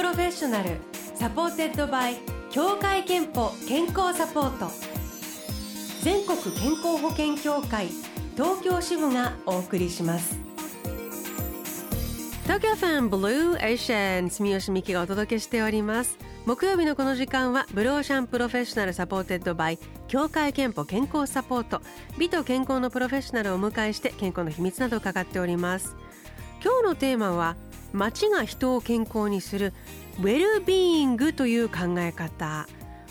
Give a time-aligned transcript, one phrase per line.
[0.00, 0.78] Professional
[1.14, 2.16] supported by
[2.50, 4.70] 協会けんぽ健康サポート。
[6.02, 7.88] 全国健康保険協会
[8.34, 10.38] 東京支部がお送りします。
[12.44, 16.16] 東京 FM Blue Ocean 住吉美紀がお届けしております。
[16.46, 19.78] 木曜日のこの時間は Blue Ocean Professional supported by
[20.08, 21.82] 協会けんぽ健康サポート。
[22.16, 25.94] 美と健康のプロフェッショナルをお迎えして健康の秘密などを伺っております。
[26.64, 27.56] 今日のテーマは
[27.92, 29.72] 街が人を健康にする
[30.18, 32.66] ウェルビーイングという考え方。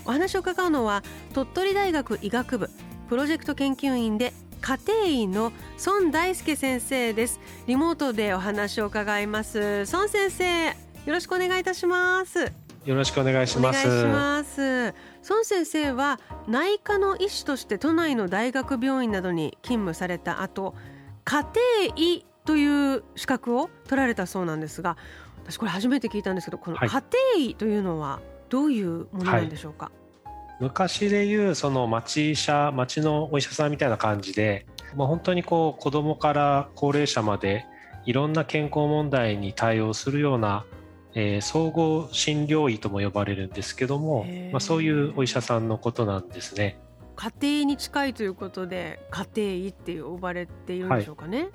[0.05, 2.69] お話を伺うのは鳥取大学医学部
[3.09, 5.51] プロジェクト研究員で家庭医の
[5.85, 7.39] 孫大輔先生です。
[7.67, 9.85] リモートでお話を伺います。
[9.91, 10.73] 孫先生よ
[11.07, 12.51] ろしくお願いいたします。
[12.85, 13.87] よろしくお願いします。
[13.87, 14.93] お願いします。
[15.29, 20.75] 孫先生は内科の医師として都内の大学病院などに勤務された後
[21.23, 24.97] 家庭医という資格を取られたそうなんですが
[25.43, 27.03] 私これ初めて聞いたんですけどこの家庭
[27.37, 29.91] 医というのはどういうものなんでしょうか、
[30.25, 30.63] はい。
[30.63, 37.67] 昔でいうその町医者町のお医者さんみたいな感じで、まあ、本当にこう子どもから高齢者まで
[38.07, 40.65] いろんな健康問題に対応するような、
[41.13, 46.79] えー、総合診療医とも呼ばれるんですけども、まあ、そういうお医者さんのことなんですね。
[47.15, 51.41] 家庭に近いということで家庭医って呼ばれているんでしょうかね？
[51.43, 51.49] はい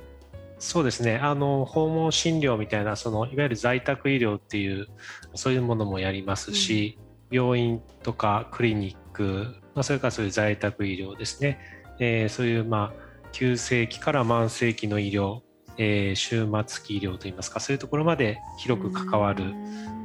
[0.65, 1.19] そうですね。
[1.19, 4.89] あの訪問診療みたいなそのいわゆる在宅医療っていう
[5.35, 6.99] そういうものもやりますし、
[7.31, 11.59] 病院とかクリニック、まあ、それからそういう在宅医療ですね、
[12.01, 15.43] えー、そういうまあ急性期から慢性期の医療、
[15.77, 19.55] えー、終末期医療といいますかそういうところまで広く関わる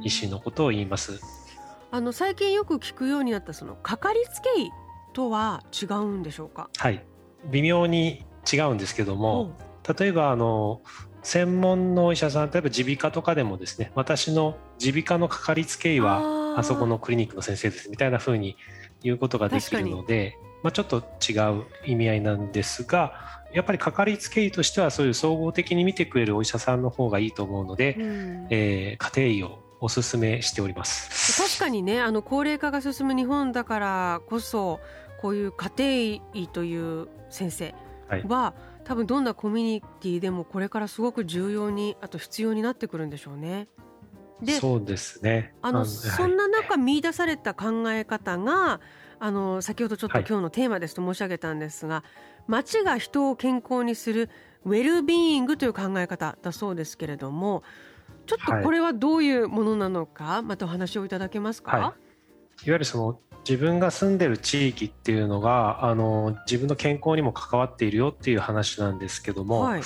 [0.02, 1.20] 医師のことを言います。
[1.90, 4.70] あの最近よく聞くようになったそのかかりつけ医
[5.14, 6.68] とは違うんでしょうか？
[6.76, 7.02] はい。
[7.50, 9.56] 微妙に違うんですけども
[9.98, 10.82] 例えばあの
[11.22, 18.56] 専門のお医者さん例えば耳鼻科とかでもですね私の耳鼻科のかかりつけ医はあそこのクリニックの先生ですみたいな風に
[19.02, 23.14] 言うことができるので、まあ、ちょっと違う意味合いなんですが
[23.52, 31.42] やっぱりかかりつけ医としてはそういう総合的に見てくれるお医者さんの方がいいと思うので、うん、えー、家庭医をおすすめしております。
[31.42, 34.78] 確かにねあの高齢化が進む日本だからこそ
[35.20, 37.74] こういう家庭医という先生
[38.28, 38.54] は、はい、
[38.90, 43.68] 多分どんなコミュニティでもこれからすごく重要にあと必要になってくるんでしょうね。
[44.42, 45.54] でそうですね。
[45.62, 48.80] あの、そんな中見出された考え方が
[49.20, 54.28] あの先ほどちょっと今日のテーマですと申し上げたんですが、はい、街が人を健康にする
[54.64, 57.62] ウェルビーイングという考え方だそうですけれども
[58.26, 61.94] ちょっとこれはどういうものなのか、はい、またお話をいただけますか、はい、いわ
[62.64, 69.82] ゆるその自分が住んでる地域っていうのがあの自分の健康にも関わっているよっていう話なんですけども、はい、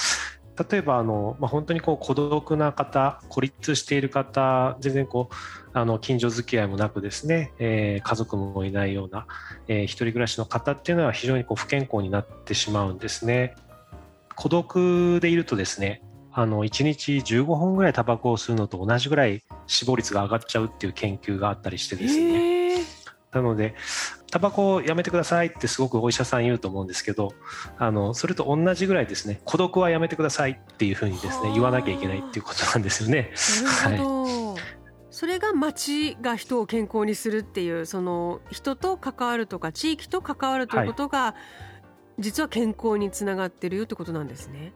[0.71, 5.35] 例えばあの、まあ、本当にこう孤独な方孤立している方全然こう
[5.73, 9.27] あの近所付き合いもなくですね、えー、家族もいないような、
[9.67, 13.55] えー、一人暮らしの方っていうのは非常にこう不健康になってしまうんですね。
[14.37, 22.44] 孤独でいるとですねあの1日15本ぐらいタバコを吸うのと同じぐらい死亡率が上がっちゃうっていう研究があったりしてですね
[23.35, 23.75] なので
[24.31, 27.35] タバコをやめてくださいってすごくお医者さん言うと思うんですけど
[27.79, 33.33] あのそれと同じぐらいですね孤独はやめてくださいっていうふうにですね言わなきゃいけないっていうことなんですよね。
[33.85, 34.85] なるほど、はい
[35.15, 41.35] それが町が人を健康にするっていうその人と関わるとか地域と関わるということが、は
[42.19, 44.73] い、実は健康につながってるよってことなんですね。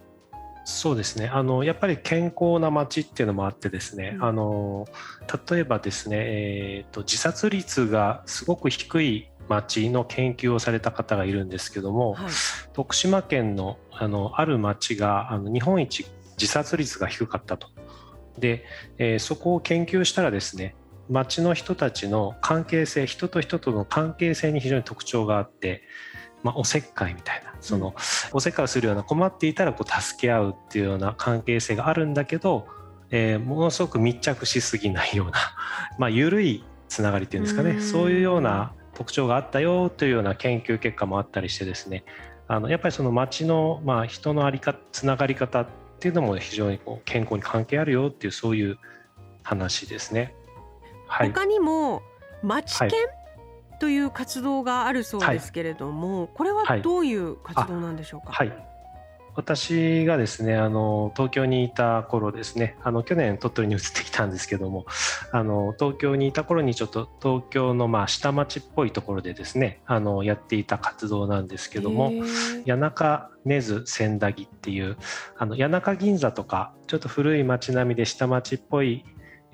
[0.69, 1.29] そうですね。
[1.29, 4.87] あのやっぱり健康な街っていうのもあってですね、うん、あの
[5.51, 12.33] 例えばですね、えーと自殺率がすごく低い町の研究をされた方がいるんですけども、はい、
[12.75, 16.06] 徳島県のあのある町があの日本一
[16.39, 17.69] 自殺率が低かったと。
[18.39, 18.67] で、
[18.99, 20.77] えー、そこを研究したらですね
[21.09, 25.82] 町の人たちの関係性人と人との関係性に非常に特徴があって、
[26.43, 27.55] まあ、おせっかいみたいな。
[27.61, 27.94] その、うん、
[28.32, 32.67] おせっかいをするような困っていたらこう助け合うっていうような関係性があるんだけど、
[33.11, 35.38] えー、ものすごく密着しすぎないような、
[35.99, 37.81] まあ、緩いつながりっていうんですかね。
[37.81, 42.05] そういうような特徴があったよというような研究結果もあったりしてですね。
[42.50, 45.67] あのやっぱりその町の、まあ、人のありかつながり方っ
[46.00, 48.79] ていうのも非常にこう健康に関係あるよっていうそういう
[49.43, 50.34] 話ですね。
[51.06, 52.02] はい、他にも
[52.43, 52.91] 町研、
[53.79, 58.33] という活動があるそうですけれども、はい、これはどういう活動なんでしょうか？
[58.33, 58.53] はい、
[59.37, 64.85] 私がですねあの東京にいた頃ですねあの去年鳥取に移ってきたんですけども
[65.31, 72.13] あの東京にいた頃にちょっと東京のまあ下町っぽいところでですねあのやっていた活動なんですけども
[72.67, 74.97] 谷中根津千駄木っていう
[75.37, 79.05] あの谷中銀座とかちょっと古い町並みで下町っぽい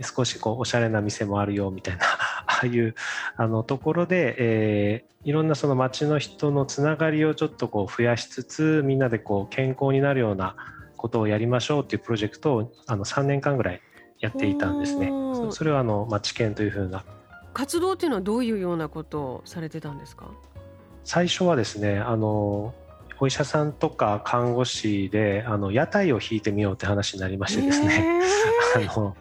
[0.01, 2.05] 少しこうおしゃれな店もあるよみたいな
[2.55, 2.95] ああいう
[3.37, 10.57] あのところで、えー、いろんなその街の人のつながりをちょっとこう増やしつつみんなでこう健康になるような
[10.97, 13.81] ことをやりましょうっていうプロジェクトをあの3年間ぐらい
[14.21, 15.11] やっていたんですね。
[15.51, 17.05] それはあの、まあ、知見というふうな。
[17.53, 20.31] 活動っていうのはどういうようなことをされてたんですか？
[21.05, 22.73] 最初はですねあの
[23.21, 28.23] お医者さんとか看護師であの屋台を引いてみようって話になりましてですね、
[28.77, 29.17] えー、 あの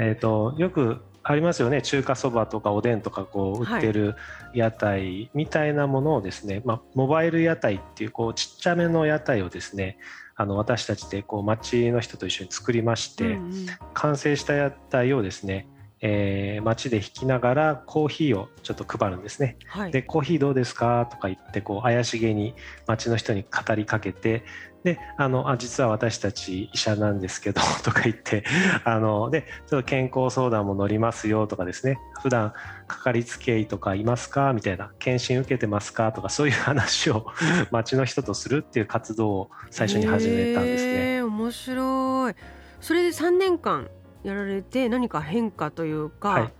[0.00, 1.82] えーと、よくありますよね。
[1.82, 4.16] 中華そばとかおでんとかこう売ってる
[4.54, 9.98] 屋台みたいなものをですね、はい、まあ、モバイル屋台っていうこうちっちゃめの屋台をですね
[10.36, 15.68] あの私たちでこう町の人と一緒に作りまして、うんうん、完成した屋台をですね
[16.00, 19.56] えー、街で弾きながらコーヒーをちょっと配るんですね。
[19.66, 22.54] はい、でコーヒーどうですかとか言ってこう怪しげに
[22.86, 24.44] 街の人に語りかけて
[24.84, 28.44] であのあ実は私たち医者なんですけど とか言って
[28.84, 32.52] あのでちょっと健康相談も乗りますよとかですね普段
[32.86, 37.26] かかりつけ医とかいますかみたいな検診受けてますかとかそういう話を
[37.72, 41.22] 街の人とするっていう活動を最初に始めたんですね。
[41.22, 42.34] 面白い
[42.80, 43.88] それで3年間
[44.22, 46.52] やられて何か変化というか、はい、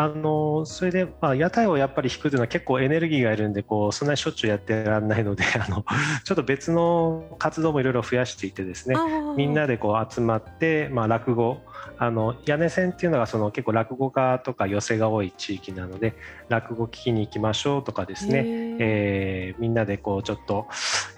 [0.00, 5.84] あのそれで、まあ、屋台をやっぱり引くというのは結構エネルギーがいるんでこうそんなにしょっちゅうやってらんないので あの
[6.22, 8.94] ちょっと別の活動もいろいろ増やしていてですね
[9.36, 11.58] みんなでこう集まって、まあ、落語。
[12.00, 16.14] あの屋根線っていうのがその結構落語家とか寄席が多い地域なので
[16.48, 18.44] 落語聞きに行きましょうとかですね、
[18.78, 20.68] えー、みんなでこうちょっと、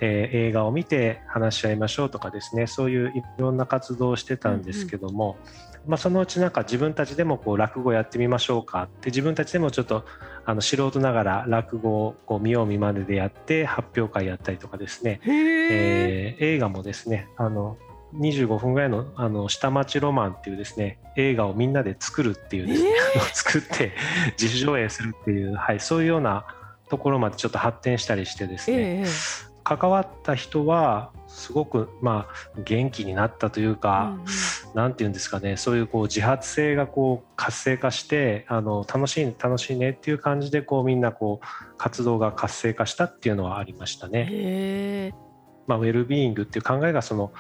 [0.01, 10.05] えー、映画を見て話し合いましょうとかですねそういういろんな活動をしてたんですけども、うんうん、まあ、そのうちなんか自分たちでもこう落語やってみましょうかって自分たちでもちょっと
[10.45, 17.79] あの素人ながら落語をこう見よう見まねでやって発表会やったりとかですね、えー、映画もですねあの
[18.15, 23.93] 25分ぐらいのあの下町ロマンっていうですね映画をみんなで作るっていうですね、えー、作って
[24.41, 26.45] 自主上映するっていう、はい、そういうような
[26.89, 34.33] ところまでちょっと発展したりしてですね、えー、関わった人はすごくまあ元気になったというか、うん、
[34.75, 44.29] なんていうんですかねそういうこう自発性がこう活性化してあの楽しい楽しいねっていう感じでこうみんなこう活動が活性化したっていうのはありましたね。
[44.31, 45.31] えー
[45.67, 47.33] まあ、ウェルビーイングっていう考えがその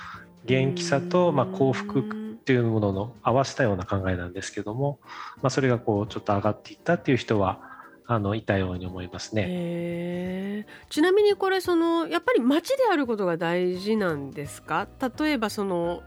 [0.44, 2.03] 元気さと、まあ、幸福っ
[2.37, 5.00] ていうものの合わせたような考えなんですけども、
[5.43, 7.61] まあ、それがこうちょっと上がっていったっていう人は
[8.06, 10.67] あのいたように思いますね。
[10.88, 14.88] ちなみにこれそのやっぱり街であることが大事なんですか？
[15.19, 16.03] 例えばその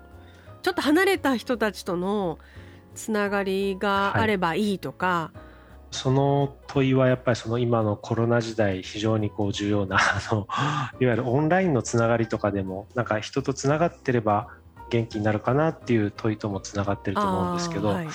[0.63, 2.39] ちょっと離れた人たちとの
[2.95, 5.54] つながりがあればいいとか、はい
[5.94, 10.48] その問いはやっぱりその今のコロナ時代非常にこう重要なあの
[11.00, 14.48] いわゆるオンラインのつながりとかでもなんか人とつながってれば
[14.89, 18.07] 元気になるかなっていう問いともつながってると思うんですけど、はい、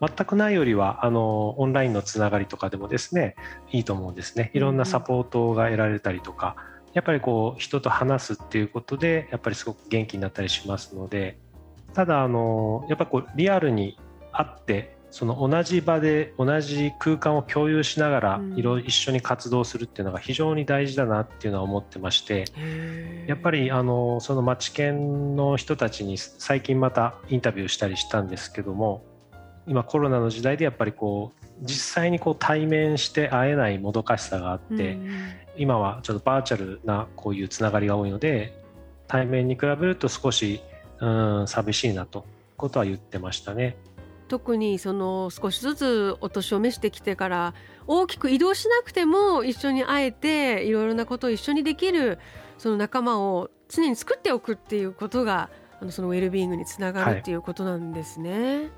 [0.00, 3.36] 全くないよりはあのオンラインのつながりとかでもですね
[3.70, 4.50] いいと思うんですね。
[4.54, 6.56] いろんなサポートが得られたりとか、
[6.94, 11.38] やっぱりこう人と話すっていうことでやっぱりすごく元気になったりしますので
[11.96, 13.98] ただあのやっぱこうリアルに
[14.30, 22.44] 会ってその同じ場で同じ空間を共有しながらいろ一緒に活動するっていうのが非常に大事だなっていうのは思ってまして
[23.26, 29.02] やっぱりあのその町県の人たちに最近またインタビューしたりしたんですけども
[29.66, 34.98] 今コロナの時代でやっぱりこう実際にこう対面して会えないもどかしさがあって
[35.56, 38.62] 今はちょっとバーチャルなこういうつながりが多いので
[39.08, 40.60] 対面に比べると少し
[41.00, 42.24] うん寂しいなと
[42.56, 43.76] ことは言ってましたね。
[44.28, 47.54] 特にその少しずつお年を召してきてから
[47.86, 52.18] 大きく移動しなくても一緒に会えていろいろなことを一緒にできる
[52.58, 55.48] その仲間を常に作っておくっていうことが
[55.80, 58.56] あのそのウェルビーイングにつながるっていうことなんですね。
[58.56, 58.70] はい、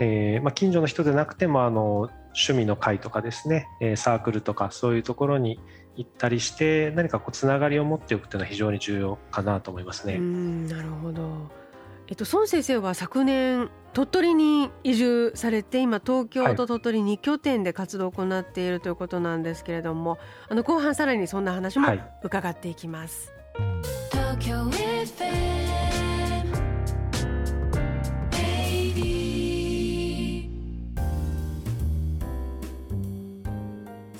[0.00, 5.60] えー、まあ、近所の人でなくてもあの趣味の会とかですね、えー、サークルとかそういうところに
[5.96, 10.14] 行ったりして何かこうつながりを持っておくというのは非常に重要かなと思いますね。
[10.14, 11.62] うんなるほど
[12.08, 20.20] えっと、孫先生は昨年鳥取に移住されて今東京と鳥取2拠点で活動を行っているということなんですけれども、はい、
[20.50, 21.88] あの後半さらにそんな話も
[22.22, 23.32] 伺っていきます。
[23.56, 23.86] は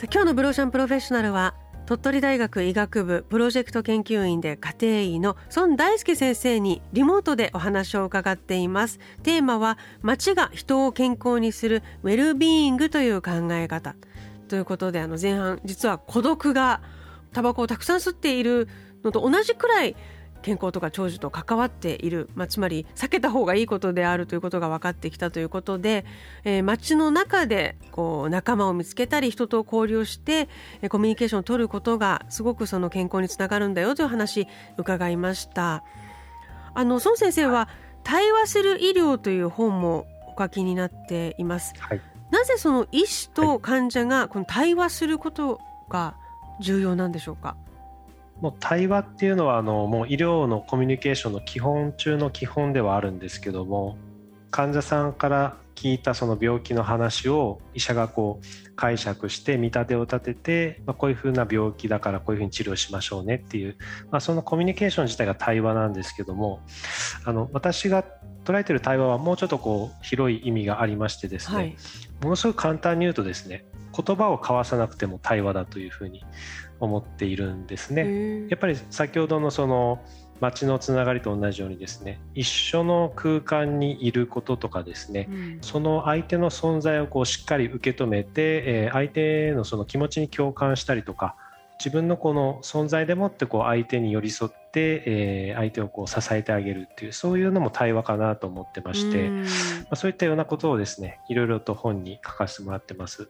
[0.03, 1.55] い、今日のブローシャンプロフェッショナルは
[1.87, 9.01] 鳥取大学医学部プロジェクト研究員で家庭医の孫大輔先生にリモートでお話を伺っています。
[9.25, 13.97] テーマは町が人を健康にするウェルビーイングという考え方。
[14.49, 16.83] ということであの前半実は孤独が
[17.33, 18.69] タバコをたくさん吸っている
[19.03, 19.97] のと同じくらい
[20.43, 26.05] 健康とか長寿と関わっている、まあ、つまり避けた方がいいことであるということが分かってきたということで、
[26.45, 30.49] えー、街の中でこう仲間を見つけたり人と交流して、
[30.83, 34.47] えー、コミュニケーションを取ることがすごくその健康につながるんだよという話
[34.77, 35.85] 伺いました。
[36.75, 37.69] あの孫先生は
[38.03, 40.07] 対話する医療という本も
[40.37, 41.75] お書きになっています。
[41.79, 46.17] はい、なぜその医師と患者がこの対話することが
[46.61, 47.57] 重要なんでしょうか？
[48.43, 53.97] もう対話っていうのはあのもう医療のコミュニケーションの基本中の基本ではあるんですけども
[54.51, 63.77] 患者さんから聞いたその病気の話を医者がこう解釈して見立てを立てて、まあ、こういうふうな病気だからこういうふうに治療しましょうねっていう、
[64.11, 66.61] まあ、そのコミュニケーション自体が対話なんですけども
[67.25, 68.05] あの私が
[68.45, 71.77] 捉えてる対話はもうちょっとこう広い意味がありましてですね、はい、
[72.23, 76.25] ものすごく簡単に言うとですね言葉を交わさなくても対話だというふうに
[76.85, 78.47] 思っているんですね。
[78.49, 80.01] やっぱり先ほどのその
[80.41, 91.37] 街のつながりと同じようにですね一緒の空間にいることとかですね、うん、その相手の存在をこうしっかり受け止めて、えー、相手のその気持ちに共感したりとか
[91.79, 99.45] 自分のこの存在でもってこう相手に寄り添って、えー、相手をこう支えてあげるっていうそういうのも対話かなと思ってまして、ま
[99.91, 103.29] あ、そういったようなことをですねいろいろと本に書かせてもらってます。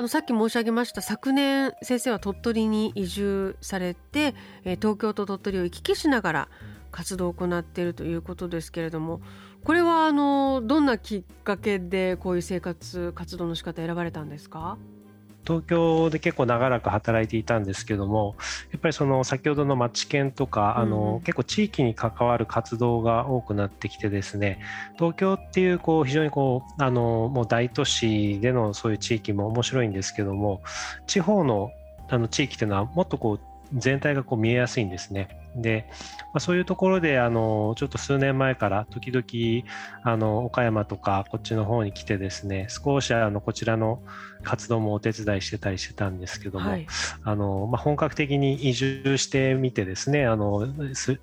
[0.00, 6.48] あのさっき申し上げました昨年先生は鳥取に移住されて、え東京と鳥取を行き来しながら
[6.90, 9.20] 活動を行っているということですけれども
[9.62, 14.78] これはあのどんなきっかけでこういう生活活動の仕方選ばれたんですか？
[15.46, 18.36] 東京で結構長らく働いていたんですけども
[18.72, 24.60] やっぱりその先ほどの町研とか、あの結構地域に関わる活動が多くなってきてですね
[24.96, 30.62] 東京っていうこう非常にこうあのもう大都市でのそういう地域も面白いんですけども
[31.06, 31.70] 地方の
[32.08, 33.40] あの地域っていうのはもっとこう
[33.74, 35.40] 全体がこう見えやすいんですね。
[35.56, 35.94] で、ま
[36.34, 39.64] あ、そういうところであのちょっと数年前から時々
[40.04, 44.00] あの岡山とかこっちの方に来てですね少しあのこちらの
[44.42, 46.86] 活動もお手伝いしてたりしてたんですけども、はい、
[47.24, 50.68] あのまあ、本格的に移住してみてですねあの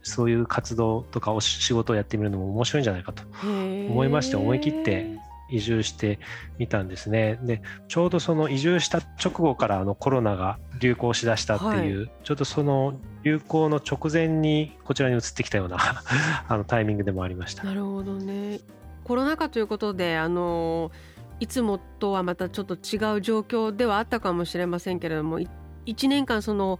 [0.03, 5.17] そういう活動とかお仕事をやってみるのも面白いんじゃないかと思いまして思い切って
[5.49, 6.19] 移住して
[6.57, 7.39] みたんですね。
[7.43, 15.77] でちょうどその移住した直後からあのコロナが流行しだしたっていう、はい、ちょっとその流行の直前にこちらに移ってきたような
[16.47, 17.63] あのタイミングでもありました。
[17.63, 18.59] なるほどね。
[19.03, 20.91] コロナ禍ということであの
[21.39, 26.79] いつもとはまたちょっと違う状況ではあったかもしれませんけれども1年間その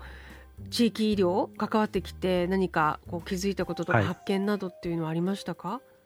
[0.70, 5.97] 地域医療関わってきて何かこう気づいたこととか発見などっていうのはありましたか、はい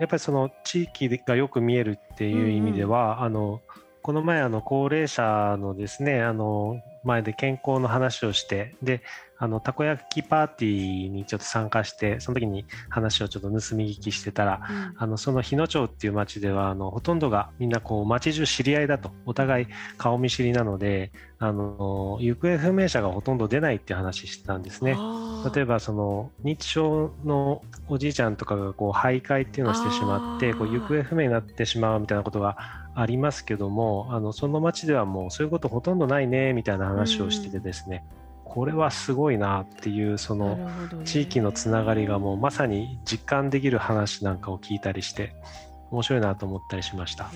[0.00, 3.60] やっぱりその地域がよく見えるっていう意味では、うんうん、あの
[4.02, 9.02] この前あの高齢者のですねあの前で健康の話をしてで
[9.42, 19.10] あのたこ焼きパーティーにちょっと参加してその時に話をちょっと盗み聞きしてたら、うん、あのその日野町っていう町ではあのほとんどがみんなこう町中知り合いだと。
[19.24, 19.66] お互い
[19.96, 24.96] 顔見知りなのであの行方不明者がほとんど出ないっていう話してたんですね。
[25.54, 32.58] 例えばその認知症のおじいちゃんとかがこう徘徊っていうのをしてしまってこう行方不明になってしまうみたいなことが
[32.94, 38.19] ありますけどもあのその町ではもうそういうことほとんどないねみたいな話をしててですね、うん、
[38.50, 40.58] これはすごいなっていうその
[41.04, 45.36] 地域のつながりがもうまさに実感できる話なんかを聞いたりして
[45.92, 47.30] 面白いなと思ったりしました。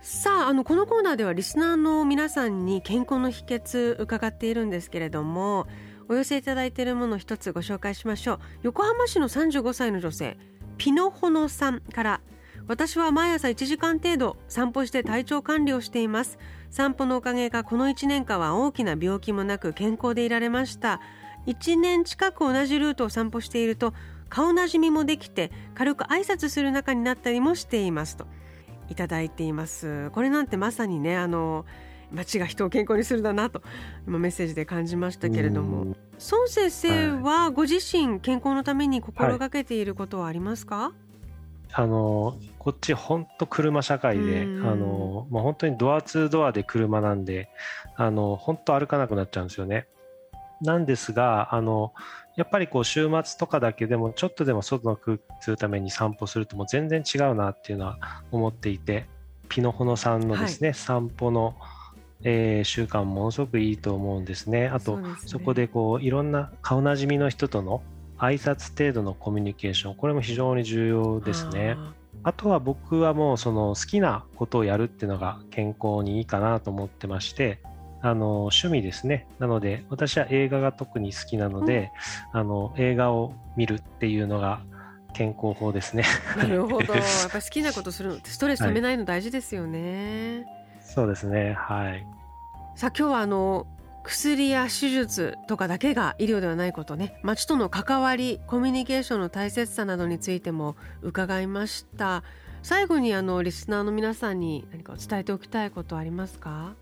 [0.00, 5.66] さああのこのコーナーではリスナーの皆さんに健康の秘訣伺っているんですけれども
[6.08, 8.38] お寄せいただいているもの一つご紹介しましょう。
[8.62, 10.38] 横浜市の35歳の女性
[10.78, 12.20] ピノホノさんから
[12.66, 16.38] 私は毎朝1時間程度散歩して体調管理をしています。
[16.70, 21.00] 散歩のおかげかこの1年間は大きな病気もなく健康でいられました。
[21.46, 23.94] 1年近く同じルートを散歩していると
[24.28, 28.26] 顔なじみもできて軽く挨拶する仲になったりもしていますと。
[28.88, 30.10] いただいています。
[30.10, 31.64] これなんてまさにねあの
[32.12, 33.62] 街が人を健康にするだなと
[34.06, 35.96] 今メッセージで感じましたけれども。
[36.30, 41.09] 孫先生はご自身健康のために心がけていることはありますか、はい
[41.72, 47.48] あのこっち本当車社会で、あのもう本当にドアツードアで車なんで
[47.96, 49.86] あの本当歩かなくなっちゃうんですよね。
[50.60, 51.92] なんですがあの
[52.36, 57.98] やっぱりこう週末とかだけでもちょっとでも外の空気するために散歩するともう全然違うなっていうのは
[58.30, 59.06] 思っていて
[59.48, 61.56] ピノホノさんのですね、はい、散歩の、
[62.22, 64.68] えー、習慣ものすごくいいと思うんですね。
[64.68, 67.82] あとそ、ね,、こでこういろんな顔なじみの人との
[68.20, 71.76] 挨拶程度のコミュニケーションこれも非常に重要ですね。
[72.22, 77.60] あとは僕はもうその好きなことをやるっていうのが健康にいいかなと思ってまして
[78.02, 79.26] あの趣味ですね。
[79.38, 81.90] なので私は映画が特に好きなので、
[82.34, 84.62] うん、あの映画を見るっていうのが
[85.14, 86.04] 健康法ですね。
[86.36, 86.92] なるほど。
[86.94, 90.44] やっぱ好きなことするのってストレスためないの大事ですよね、
[90.76, 91.54] はい、そうですね。
[91.54, 92.06] はい。
[92.74, 93.66] さあ今日はあの
[94.02, 97.20] 薬や手術とかだけが医療ではないことね。
[97.22, 102.24] 町との関わりコミュニケーションの大切さなどについても伺いました。
[102.62, 106.74] 最後にあのリスナーの皆さんに何か伝えておきたいことありますか？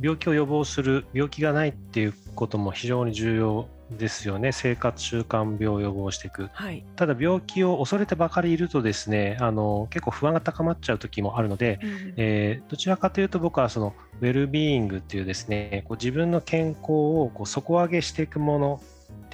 [0.00, 4.52] 病気を予防する病気がないっていうことも非常に重要ですよね。
[4.52, 18.82] 生活習慣病を予防していく、はい、ただ病気を恐れてばかりいるとですねあの結構不安が高まっちゃう時もあるので、うん、えー、どちらかというと僕はそのウェルビーイングっていうですねこう自分の健康をこう底上げしていくもの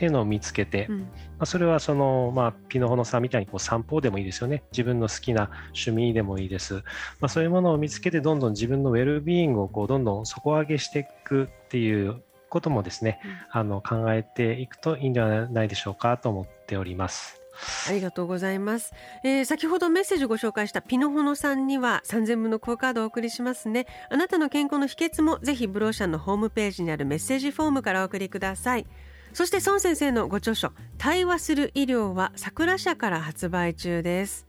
[0.00, 1.06] っていうのを見つけて、うん、ま
[1.40, 4.62] あ、それはその、まあ、ピノホノさんみたいにこう散歩でもいいですよね。
[4.72, 6.76] 自分の好きな趣味でもいいです、
[7.20, 13.20] まあ、そういうものを見つけてどんどん自分のウェルビーイングをこうどんどん底上げしていくっていうこともですね、
[13.52, 17.42] うん、あの考えていくといいんではないでしょうかと思っております。
[17.90, 23.86] ありがとうございます、えー、先ほどメッセージご紹介したピノホノさんには3000分のクオカードをお送りしますね。
[24.08, 28.86] あなたの健康の秘訣もぜひブローシャンのホームページにあるメッセージフォームからお送りください
[29.32, 34.46] そして孫先生のご著書対話する医療は桜社から発売中です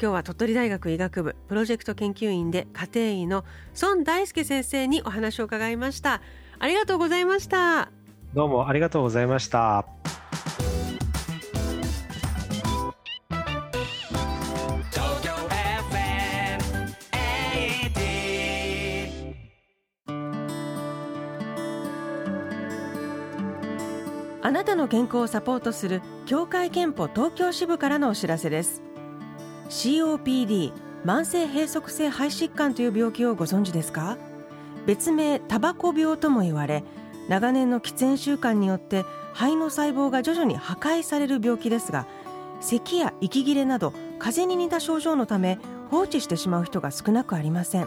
[0.00, 3.44] 今日は鳥取大学医学部プロジェクト研究員で家庭医の
[3.82, 6.22] 孫大輔先生にお話を伺いました。
[6.60, 7.90] ありがとうございました。
[8.32, 9.86] どうもありがとうございました。
[24.48, 28.80] あなたの健康をサポートする協会憲法東京支部からのお知らせです。
[29.68, 30.72] COPD
[31.04, 34.16] 慢性閉塞性肺疾患という病気をご存知ですか？
[34.86, 36.82] 別名タバコ病とも言われ
[37.28, 42.06] 長年の喫煙習慣によって肺の細胞が徐々に破壊される病気ですが
[42.62, 45.58] 咳や息切れなど風邪に似た症状のため
[45.90, 47.86] 放置してしまう人が少なくありません。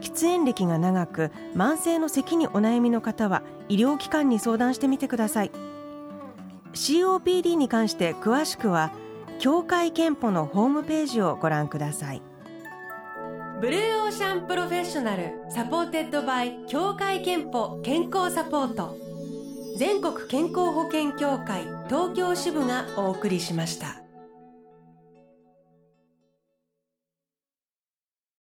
[0.00, 5.50] 喫煙歴が長く慢性の咳にお悩みの方は医療機関に相談してみてください。
[6.74, 8.92] COPD に関して詳しくは
[9.38, 12.20] 協会けんぽのホームページをご覧ください。
[13.62, 18.94] Blue Ocean Professional supported by 協会けんぽ健康サポート。
[19.78, 24.01] 全国健康保険協会東京支部がお送りしました。